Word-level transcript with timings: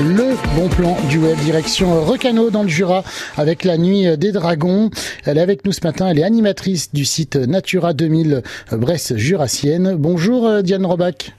le 0.00 0.34
bon 0.56 0.68
plan 0.68 0.96
du 1.08 1.18
web, 1.18 1.36
direction 1.40 2.02
Recano 2.04 2.50
dans 2.50 2.62
le 2.62 2.68
Jura 2.68 3.04
avec 3.36 3.64
la 3.64 3.76
nuit 3.76 4.16
des 4.16 4.32
dragons. 4.32 4.90
Elle 5.26 5.36
est 5.36 5.42
avec 5.42 5.64
nous 5.66 5.72
ce 5.72 5.80
matin, 5.84 6.08
elle 6.08 6.18
est 6.18 6.24
animatrice 6.24 6.92
du 6.92 7.04
site 7.04 7.36
Natura 7.36 7.92
2000 7.92 8.42
Bresse 8.72 9.14
Jurassienne. 9.16 9.96
Bonjour 9.98 10.62
Diane 10.62 10.86
Robac. 10.86 11.32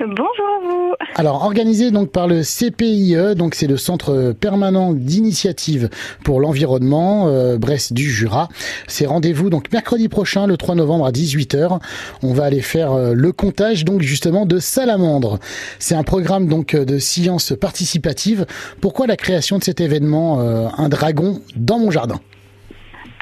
Bonjour 0.00 0.24
à 0.26 0.66
vous. 0.66 0.94
Alors, 1.16 1.44
organisé 1.44 1.90
donc 1.90 2.10
par 2.10 2.26
le 2.26 2.40
CPIE, 2.42 3.34
donc 3.36 3.54
c'est 3.54 3.66
le 3.66 3.76
Centre 3.76 4.32
permanent 4.32 4.94
d'initiative 4.94 5.90
pour 6.24 6.40
l'environnement 6.40 7.28
euh, 7.28 7.58
Brest 7.58 7.92
du 7.92 8.10
Jura. 8.10 8.48
C'est 8.86 9.04
rendez-vous 9.04 9.50
donc 9.50 9.70
mercredi 9.70 10.08
prochain, 10.08 10.46
le 10.46 10.56
3 10.56 10.74
novembre 10.76 11.04
à 11.04 11.10
18h. 11.10 11.80
On 12.22 12.32
va 12.32 12.44
aller 12.44 12.62
faire 12.62 12.92
euh, 12.92 13.12
le 13.12 13.32
comptage 13.32 13.84
donc 13.84 14.00
justement 14.00 14.46
de 14.46 14.58
salamandres. 14.58 15.38
C'est 15.78 15.96
un 15.96 16.04
programme 16.04 16.48
donc 16.48 16.74
de 16.74 16.98
science 16.98 17.52
participative. 17.60 18.46
Pourquoi 18.80 19.06
la 19.06 19.16
création 19.16 19.58
de 19.58 19.64
cet 19.64 19.82
événement 19.82 20.40
euh, 20.40 20.68
Un 20.78 20.88
dragon 20.88 21.42
dans 21.56 21.78
mon 21.78 21.90
jardin? 21.90 22.20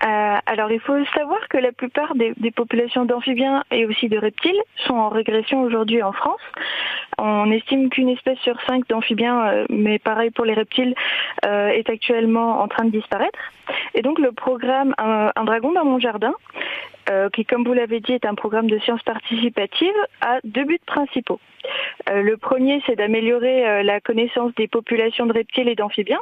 Euh, 0.04 0.36
alors 0.46 0.70
il 0.70 0.80
faut 0.80 1.04
savoir 1.16 1.40
que 1.48 1.58
la 1.58 1.72
plupart 1.72 2.14
des, 2.14 2.34
populations 2.52 3.04
d'amphibiens 3.04 3.64
et 3.70 3.84
aussi 3.86 4.08
de 4.08 4.18
reptiles 4.18 4.60
sont 4.86 4.94
en 4.94 5.08
régression 5.08 5.62
aujourd'hui 5.62 6.02
en 6.02 6.12
France. 6.12 6.40
On 7.18 7.50
estime 7.50 7.90
qu'une 7.90 8.08
espèce 8.08 8.38
sur 8.38 8.60
cinq 8.62 8.86
d'amphibiens, 8.88 9.46
euh, 9.48 9.66
mais 9.70 9.98
pareil 9.98 10.30
pour 10.30 10.44
les 10.44 10.54
reptiles, 10.54 10.94
euh, 11.44 11.68
est 11.68 11.90
actuellement 11.90 12.60
en 12.62 12.68
train 12.68 12.84
de 12.84 12.90
disparaître. 12.90 13.38
Et 13.94 14.02
donc 14.02 14.18
le 14.18 14.32
programme 14.32 14.94
Un, 14.98 15.44
dragon 15.44 15.72
dans 15.72 15.84
mon 15.84 15.98
jardin, 15.98 16.34
qui 17.32 17.44
comme 17.44 17.64
vous 17.64 17.72
l'avez 17.72 18.00
dit 18.00 18.12
est 18.12 18.26
un 18.26 18.34
programme 18.34 18.68
de 18.68 18.78
sciences 18.78 19.02
participatives, 19.02 19.88
a 20.20 20.38
deux 20.44 20.64
buts 20.64 20.80
principaux. 20.86 21.40
le 22.06 22.36
premier, 22.36 22.82
c'est 22.86 22.96
d'améliorer 22.96 23.82
la 23.82 24.00
connaissance 24.00 24.54
des 24.56 24.68
populations 24.68 25.26
de 25.26 25.32
reptiles 25.32 25.68
et 25.68 25.74
d'amphibiens 25.74 26.20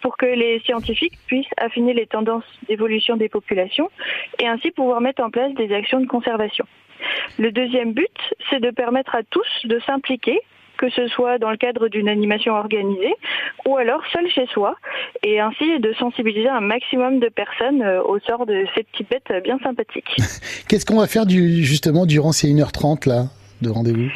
pour 0.00 0.16
que 0.16 0.26
les 0.26 0.60
scientifiques 0.60 1.18
puissent 1.26 1.46
affiner 1.56 1.94
les 1.94 2.06
tendances 2.06 2.44
d'évolution 2.68 3.16
des 3.16 3.28
populations 3.28 3.90
et 4.38 4.46
ainsi 4.46 4.70
pouvoir 4.70 5.00
mettre 5.00 5.22
en 5.22 5.30
place 5.30 5.52
des 5.54 5.72
actions 5.72 6.00
de 6.00 6.06
conservation. 6.06 6.66
Le 7.38 7.52
deuxième 7.52 7.92
but, 7.92 8.34
c'est 8.50 8.60
de 8.60 8.70
permettre 8.70 9.14
à 9.14 9.22
tous 9.22 9.48
de 9.64 9.78
s'impliquer 9.80 10.40
que 10.78 10.88
ce 10.90 11.08
soit 11.08 11.38
dans 11.38 11.50
le 11.50 11.56
cadre 11.56 11.88
d'une 11.88 12.08
animation 12.08 12.54
organisée 12.54 13.14
ou 13.66 13.76
alors 13.76 14.00
seul 14.12 14.28
chez 14.30 14.46
soi, 14.46 14.76
et 15.22 15.40
ainsi 15.40 15.78
de 15.80 15.92
sensibiliser 15.94 16.48
un 16.48 16.60
maximum 16.60 17.20
de 17.20 17.28
personnes 17.28 17.82
euh, 17.82 18.02
au 18.02 18.18
sort 18.20 18.46
de 18.46 18.64
ces 18.74 18.84
petites 18.84 19.10
bêtes 19.10 19.42
bien 19.44 19.58
sympathiques. 19.62 20.16
Qu'est-ce 20.68 20.86
qu'on 20.86 20.98
va 20.98 21.06
faire 21.06 21.28
justement 21.28 22.06
durant 22.06 22.32
ces 22.32 22.48
1h30 22.48 23.08
là 23.08 23.24
de 23.60 23.70
rendez-vous? 23.70 24.10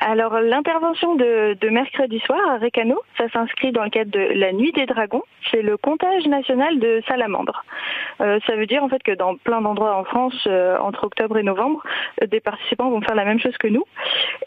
Alors 0.00 0.38
l'intervention 0.40 1.16
de, 1.16 1.68
mercredi 1.68 2.20
soir 2.20 2.38
à 2.48 2.56
Récano, 2.56 3.00
ça 3.16 3.28
s'inscrit 3.30 3.72
dans 3.72 3.84
le 3.84 3.90
cadre 3.90 4.10
de 4.10 4.20
la 4.20 4.52
Nuit 4.52 4.72
des 4.72 4.86
Dragons. 4.86 5.22
C'est 5.50 5.62
le 5.62 5.76
comptage 5.76 6.26
national 6.26 6.78
de 6.78 7.02
salamandres. 7.08 7.64
Euh, 8.20 8.38
ça 8.46 8.54
veut 8.56 8.66
dire 8.66 8.82
en 8.82 8.88
fait 8.88 9.02
que 9.02 9.12
dans 9.12 9.36
plein 9.36 9.60
d'endroits 9.60 9.96
en 9.96 10.04
France, 10.04 10.46
euh, 10.46 10.78
entre 10.78 11.04
octobre 11.04 11.36
et 11.38 11.42
novembre, 11.42 11.82
euh, 12.22 12.26
des 12.26 12.40
participants 12.40 12.90
vont 12.90 13.00
faire 13.00 13.16
la 13.16 13.24
même 13.24 13.40
chose 13.40 13.56
que 13.58 13.68
nous. 13.68 13.84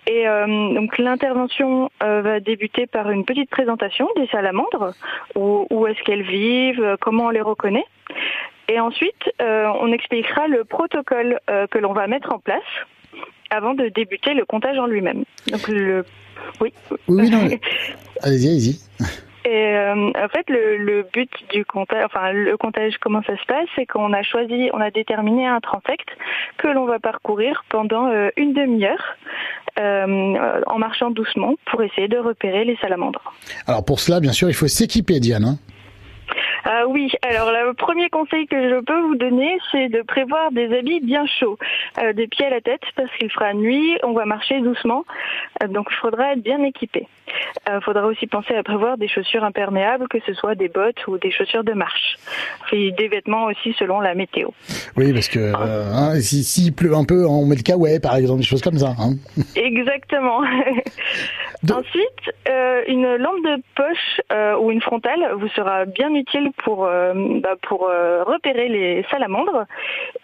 Et 0.07 0.25
donc 0.25 0.97
l'intervention 0.97 1.89
va 2.01 2.39
débuter 2.39 2.85
par 2.87 3.11
une 3.11 3.23
petite 3.23 3.49
présentation 3.49 4.07
des 4.15 4.27
salamandres, 4.27 4.93
où, 5.35 5.67
où 5.69 5.87
est-ce 5.87 6.01
qu'elles 6.03 6.23
vivent, 6.23 6.97
comment 6.99 7.27
on 7.27 7.29
les 7.29 7.41
reconnaît? 7.41 7.85
Et 8.67 8.79
ensuite, 8.79 9.31
on 9.39 9.91
expliquera 9.91 10.47
le 10.47 10.63
protocole 10.63 11.39
que 11.47 11.77
l'on 11.77 11.93
va 11.93 12.07
mettre 12.07 12.33
en 12.33 12.39
place 12.39 12.63
avant 13.51 13.73
de 13.73 13.89
débuter 13.89 14.33
le 14.33 14.45
comptage 14.45 14.77
en 14.77 14.87
lui-même. 14.87 15.23
Donc 15.47 15.67
le 15.67 16.05
oui. 16.59 16.73
Oui, 17.07 17.29
non. 17.29 17.47
allez-y, 18.21 18.47
allez-y. 18.47 18.79
Et 19.43 19.75
euh, 19.75 20.11
en 20.15 20.29
fait, 20.29 20.47
le, 20.49 21.03
but 21.11 21.31
du 21.51 21.65
comptage, 21.65 22.05
enfin 22.05 22.31
le 22.31 22.55
comptage, 22.57 22.93
comment 23.01 23.23
ça 23.23 23.35
se 23.37 23.45
passe, 23.47 23.67
c'est 23.75 23.87
qu'on 23.87 24.13
a 24.13 24.21
choisi, 24.21 24.69
on 24.73 24.79
a 24.79 24.91
déterminé 24.91 25.47
un 25.47 25.59
transect 25.59 26.07
que 26.57 26.67
l'on 26.67 26.85
va 26.85 26.99
parcourir 26.99 27.63
pendant 27.69 28.07
euh, 28.07 28.29
une 28.37 28.53
demi-heure. 28.53 29.17
Euh, 29.79 30.61
en 30.67 30.77
marchant 30.79 31.11
doucement 31.11 31.55
pour 31.71 31.81
essayer 31.81 32.09
de 32.09 32.17
repérer 32.17 32.65
les 32.65 32.75
salamandres. 32.81 33.33
Alors 33.67 33.85
pour 33.85 34.01
cela, 34.01 34.19
bien 34.19 34.33
sûr, 34.33 34.49
il 34.49 34.53
faut 34.53 34.67
s'équiper, 34.67 35.21
Diane. 35.21 35.45
Hein. 35.45 35.57
Ah 36.63 36.85
oui, 36.87 37.11
alors 37.23 37.51
le 37.51 37.73
premier 37.73 38.09
conseil 38.09 38.45
que 38.45 38.69
je 38.69 38.79
peux 38.81 38.99
vous 38.99 39.15
donner, 39.15 39.57
c'est 39.71 39.89
de 39.89 40.03
prévoir 40.03 40.51
des 40.51 40.77
habits 40.77 40.99
bien 40.99 41.25
chauds, 41.25 41.57
euh, 41.97 42.13
des 42.13 42.27
pieds 42.27 42.45
à 42.45 42.51
la 42.51 42.61
tête 42.61 42.81
parce 42.95 43.09
qu'il 43.17 43.31
fera 43.31 43.53
nuit, 43.53 43.97
on 44.03 44.13
va 44.13 44.25
marcher 44.25 44.59
doucement, 44.61 45.03
euh, 45.63 45.67
donc 45.67 45.87
il 45.89 45.95
faudra 45.95 46.33
être 46.33 46.43
bien 46.43 46.63
équipé. 46.63 47.07
Il 47.67 47.73
euh, 47.73 47.81
faudra 47.81 48.05
aussi 48.05 48.27
penser 48.27 48.55
à 48.55 48.63
prévoir 48.63 48.97
des 48.97 49.07
chaussures 49.07 49.43
imperméables, 49.43 50.07
que 50.07 50.17
ce 50.25 50.33
soit 50.33 50.55
des 50.55 50.69
bottes 50.69 51.07
ou 51.07 51.17
des 51.17 51.31
chaussures 51.31 51.63
de 51.63 51.73
marche. 51.73 52.17
Et 52.71 52.91
des 52.91 53.07
vêtements 53.07 53.45
aussi 53.45 53.73
selon 53.77 53.99
la 53.99 54.15
météo. 54.15 54.49
Oui, 54.95 55.13
parce 55.13 55.27
que 55.27 55.53
hein, 55.55 56.19
s'il 56.19 56.73
pleut 56.73 56.95
un 56.95 57.03
peu, 57.03 57.25
on 57.25 57.45
met 57.45 57.55
le 57.55 57.63
kawaii 57.63 57.99
par 57.99 58.15
exemple, 58.15 58.39
des 58.39 58.45
choses 58.45 58.61
comme 58.61 58.77
ça. 58.77 58.95
Hein. 58.99 59.15
Exactement. 59.55 60.41
Ensuite, 61.69 62.33
euh, 62.49 62.81
une 62.87 63.17
lampe 63.17 63.43
de 63.43 63.61
poche 63.75 64.21
euh, 64.31 64.57
ou 64.57 64.71
une 64.71 64.81
frontale 64.81 65.19
vous 65.39 65.47
sera 65.49 65.85
bien 65.85 66.09
utile 66.15 66.49
pour, 66.63 66.85
euh, 66.85 67.13
bah, 67.41 67.55
pour 67.67 67.81
repérer 67.81 68.67
les 68.67 69.05
salamandres 69.11 69.65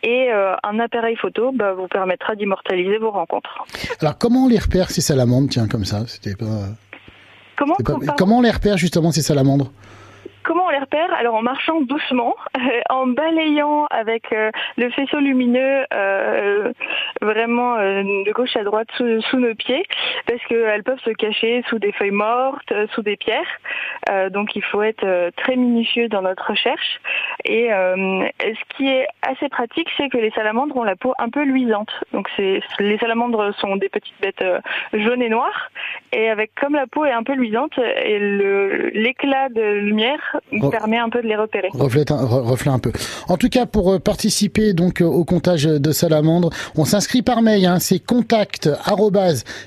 et 0.01 0.29
un 0.31 0.79
appareil 0.79 1.15
photo 1.15 1.51
bah, 1.53 1.73
vous 1.73 1.87
permettra 1.87 2.35
d'immortaliser 2.35 2.97
vos 2.97 3.11
rencontres. 3.11 3.65
Alors 4.01 4.17
comment 4.17 4.45
on 4.45 4.47
les 4.47 4.57
repère 4.57 4.89
ces 4.89 5.01
salamandres? 5.01 5.49
Tiens, 5.49 5.67
comme 5.67 5.85
ça, 5.85 6.07
c'était 6.07 6.35
pas... 6.35 6.45
Comment, 7.57 7.75
comment 8.17 8.37
on 8.37 8.41
les 8.41 8.51
repère 8.51 8.77
justement 8.77 9.11
ces 9.11 9.23
salamandres? 9.23 9.71
Comment 10.47 10.67
on 10.67 10.69
les 10.69 10.79
repère? 10.79 11.13
Alors 11.13 11.35
en 11.35 11.41
marchant 11.41 11.81
doucement, 11.81 12.33
en 12.89 13.05
balayant 13.05 13.85
avec 13.87 14.31
euh, 14.31 14.49
le 14.77 14.89
faisceau 14.91 15.19
lumineux 15.19 15.85
euh, 15.93 16.71
vraiment 17.21 17.75
euh, 17.75 18.01
de 18.25 18.31
gauche 18.31 18.55
à 18.55 18.63
droite 18.63 18.87
sous, 18.95 19.39
nos 19.39 19.55
pieds, 19.55 19.83
parce 20.25 20.41
qu'elles 20.45 20.83
peuvent 20.83 21.01
se 21.01 21.09
cacher 21.09 21.65
sous 21.67 21.79
des 21.79 21.91
feuilles 21.91 22.11
mortes, 22.11 22.73
sous 22.93 23.01
des 23.01 23.17
pierres. 23.17 23.59
donc 24.29 24.55
il 24.55 24.63
faut 24.63 24.81
être 24.81 25.31
très 25.35 25.57
minutieux 25.57 26.07
dans 26.07 26.21
notre 26.21 26.51
recherche. 26.51 27.01
Et 27.43 27.67
ce 27.67 28.75
qui 28.77 28.87
est 28.87 29.05
assez 29.21 29.49
pratique, 29.49 29.89
c'est 29.97 30.07
que 30.07 30.17
les 30.17 30.31
salamandres 30.31 30.77
ont 30.77 30.85
la 30.85 30.95
peau 30.95 31.13
un 31.19 31.29
peu 31.29 31.43
luisante. 31.43 31.91
Donc 32.13 32.29
les 32.37 32.97
salamandres 32.99 33.53
sont 33.55 33.75
des 33.75 33.89
petites 33.89 34.19
bêtes 34.21 34.45
jaunes 34.93 35.21
et 35.21 35.29
noires, 35.29 35.71
et 36.13 36.29
avec 36.29 36.55
comme 36.55 36.75
la 36.75 36.87
peau 36.87 37.03
est 37.03 37.11
un 37.11 37.23
peu 37.23 37.33
luisante 37.33 37.77
et 37.77 38.19
l'éclat 38.93 39.49
de 39.49 39.61
lumière 39.61 40.36
permet 40.71 40.97
un 40.97 41.09
peu 41.09 41.21
de 41.21 41.27
les 41.27 41.35
repérer. 41.35 41.67
Reflète 41.73 42.11
un, 42.11 42.25
un 42.67 42.79
peu. 42.79 42.91
En 43.27 43.35
tout 43.37 43.49
cas, 43.49 43.65
pour 43.65 43.93
euh, 43.93 43.99
participer 43.99 44.73
donc 44.73 45.01
euh, 45.01 45.05
au 45.05 45.23
comptage 45.23 45.63
de 45.65 45.91
salamandres, 45.91 46.49
on 46.75 46.85
s'inscrit 46.85 47.21
par 47.21 47.41
mail. 47.41 47.65
Hein, 47.65 47.79
c'est 47.79 47.99
contact 47.99 48.69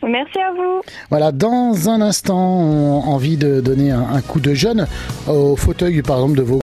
Merci 0.01 0.39
à 0.39 0.53
vous. 0.53 0.79
Voilà, 1.09 1.33
dans 1.33 1.89
un 1.89 1.99
instant, 2.01 2.37
on 2.37 3.01
a 3.01 3.05
envie 3.05 3.35
de 3.35 3.59
donner 3.59 3.91
un, 3.91 4.07
un 4.13 4.21
coup 4.21 4.39
de 4.39 4.53
jeune 4.53 4.87
au 5.27 5.57
fauteuil, 5.57 6.01
par 6.01 6.15
exemple, 6.17 6.37
de 6.37 6.43
vos 6.43 6.57